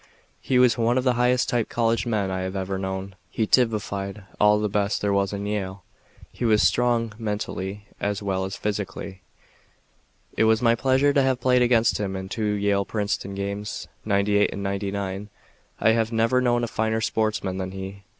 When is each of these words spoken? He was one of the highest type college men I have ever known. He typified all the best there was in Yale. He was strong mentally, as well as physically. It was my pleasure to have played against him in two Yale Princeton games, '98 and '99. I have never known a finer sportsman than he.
He 0.41 0.57
was 0.57 0.79
one 0.79 0.97
of 0.97 1.03
the 1.03 1.13
highest 1.13 1.47
type 1.47 1.69
college 1.69 2.07
men 2.07 2.31
I 2.31 2.39
have 2.41 2.55
ever 2.55 2.79
known. 2.79 3.13
He 3.29 3.45
typified 3.45 4.23
all 4.39 4.59
the 4.59 4.67
best 4.67 4.99
there 4.99 5.13
was 5.13 5.31
in 5.31 5.45
Yale. 5.45 5.83
He 6.33 6.43
was 6.43 6.63
strong 6.63 7.13
mentally, 7.19 7.85
as 7.99 8.23
well 8.23 8.43
as 8.45 8.55
physically. 8.55 9.21
It 10.35 10.45
was 10.45 10.59
my 10.59 10.73
pleasure 10.73 11.13
to 11.13 11.21
have 11.21 11.39
played 11.39 11.61
against 11.61 11.99
him 11.99 12.15
in 12.15 12.29
two 12.29 12.45
Yale 12.45 12.83
Princeton 12.83 13.35
games, 13.35 13.87
'98 14.03 14.51
and 14.51 14.63
'99. 14.63 15.29
I 15.79 15.89
have 15.91 16.11
never 16.11 16.41
known 16.41 16.63
a 16.63 16.67
finer 16.67 16.99
sportsman 16.99 17.59
than 17.59 17.69
he. 17.69 18.01